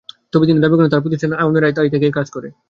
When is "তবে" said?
0.33-0.45